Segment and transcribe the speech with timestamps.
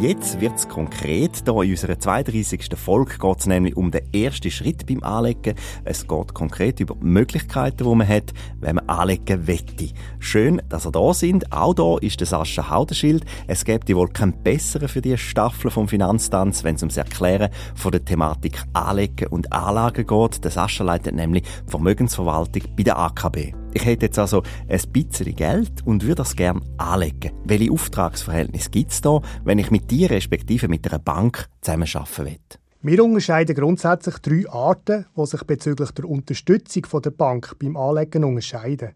[0.00, 1.42] Jetzt wird es konkret.
[1.44, 2.68] Hier in unserer 32.
[2.76, 5.56] Folge geht es nämlich um den ersten Schritt beim Anlegen.
[5.84, 9.88] Es geht konkret über die Möglichkeiten, die man hat, wenn man anlegen wette.
[10.20, 11.52] Schön, dass ihr da sind.
[11.52, 13.24] Auch da ist der Sascha Haudenschild.
[13.48, 17.90] Es gibt wohl keinen besseren für die Staffel vom Finanztanz, wenn es ums Erklären von
[17.90, 20.44] der Thematik Anlegen und Anlagen geht.
[20.44, 23.52] Der Sascha leitet nämlich Vermögensverwaltung bei der AKB.
[23.74, 27.32] Ich hätte jetzt also ein bisschen Geld und würde das gerne anlegen.
[27.44, 32.38] Welche Auftragsverhältnisse gibt es da, wenn ich mit dir respektive mit einer Bank zusammenarbeiten will?
[32.80, 38.92] Wir unterscheiden grundsätzlich drei Arten, die sich bezüglich der Unterstützung der Bank beim Anlegen unterscheiden.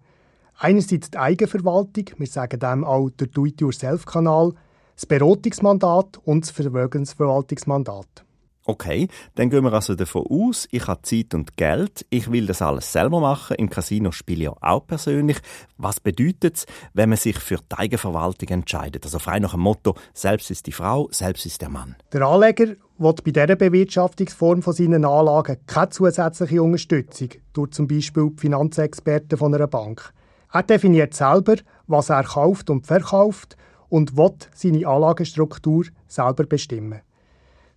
[0.59, 4.53] Einerseits die Eigenverwaltung, wir sagen dem auch der Do-it-yourself-Kanal,
[4.95, 8.25] das Beratungsmandat und das Vermögensverwaltungsmandat.
[8.65, 12.63] Okay, dann gehen wir also davon aus, ich habe Zeit und Geld, ich will das
[12.63, 15.39] alles selber machen, im Casino spiele ich auch persönlich.
[15.79, 19.05] Was bedeutet es, wenn man sich für die Eigenverwaltung entscheidet?
[19.05, 21.97] Also frei nach dem Motto, selbst ist die Frau, selbst ist der Mann.
[22.13, 28.31] Der Anleger will bei dieser Bewirtschaftungsform von seinen Anlagen keine zusätzliche Unterstützung durch zum Beispiel
[28.31, 30.13] die Finanzexperten von einer Bank.
[30.53, 31.57] Er definiert selber,
[31.89, 33.57] was er kauft und verkauft
[33.89, 37.01] und will seine Anlagestruktur selber bestimmen.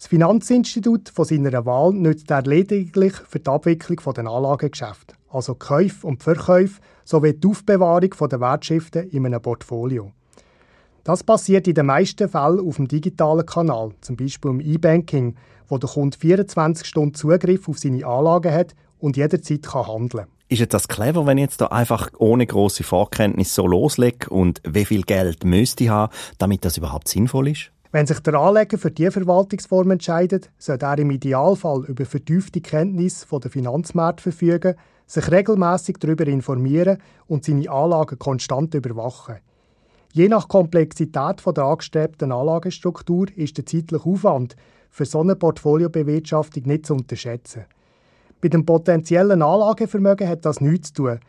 [0.05, 6.05] Das Finanzinstitut von seiner Wahl nützt er lediglich für die Abwicklung der Anlagegeschäfte, also Käufe
[6.05, 10.11] und Verkäufe sowie die Aufbewahrung der Wertschriften in einem Portfolio.
[11.03, 15.37] Das passiert in den meisten Fällen auf dem digitalen Kanal, zum Beispiel im E-Banking,
[15.69, 20.33] wo der Kunde 24 Stunden Zugriff auf seine Anlagen hat und jederzeit kann handeln kann.
[20.49, 24.85] Ist das clever, wenn ich jetzt da einfach ohne große Vorkenntnis so loslege und wie
[24.85, 27.71] viel Geld müsste ich haben, damit das überhaupt sinnvoll ist?
[27.95, 33.25] Wenn sich der Anleger für diese Verwaltungsform entscheidet, sollte er im Idealfall über vertiefte Kenntnis
[33.31, 39.37] der Finanzmärkte verfügen, sich regelmäßig darüber informieren und seine Anlagen konstant überwachen.
[40.11, 44.57] Je nach Komplexität der angestrebten Anlagestruktur ist der zeitliche Aufwand
[44.89, 47.63] für so eine Portfoliobewirtschaftung nicht zu unterschätzen.
[48.41, 51.19] Bei dem potenziellen Anlagevermögen hat das nichts zu tun,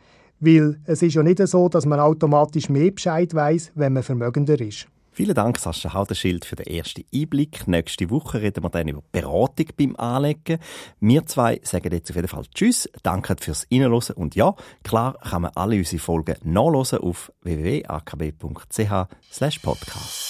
[0.41, 4.59] weil es ist ja nicht so, dass man automatisch mehr Bescheid weiß, wenn man vermögender
[4.59, 4.89] ist.
[5.17, 7.67] Vielen Dank, Sascha Haudenschild, für den ersten Einblick.
[7.67, 10.59] Nächste Woche reden wir dann über Beratung beim Anlegen.
[10.99, 15.41] Wir zwei sagen jetzt auf jeden Fall Tschüss, danke fürs Reinhören und ja, klar kann
[15.41, 18.91] man alle unsere Folgen nachlesen auf www.akb.ch
[19.63, 20.26] podcast.